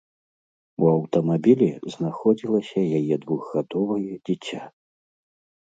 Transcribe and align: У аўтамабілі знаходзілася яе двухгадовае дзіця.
У 0.85 0.87
аўтамабілі 0.93 1.67
знаходзілася 1.97 2.79
яе 3.01 3.15
двухгадовае 3.29 4.11
дзіця. 4.25 4.61